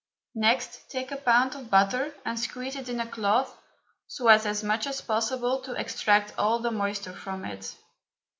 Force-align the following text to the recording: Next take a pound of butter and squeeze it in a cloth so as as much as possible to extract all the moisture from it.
Next 0.33 0.89
take 0.89 1.11
a 1.11 1.15
pound 1.17 1.53
of 1.53 1.69
butter 1.69 2.11
and 2.25 2.39
squeeze 2.39 2.75
it 2.75 2.89
in 2.89 2.99
a 2.99 3.05
cloth 3.05 3.55
so 4.07 4.29
as 4.29 4.47
as 4.47 4.63
much 4.63 4.87
as 4.87 4.99
possible 4.99 5.61
to 5.61 5.73
extract 5.75 6.33
all 6.39 6.57
the 6.57 6.71
moisture 6.71 7.13
from 7.13 7.45
it. 7.45 7.75